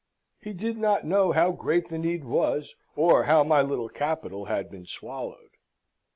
[0.39, 4.71] He did not know how great the need was, or how my little capital had
[4.71, 5.51] been swallowed.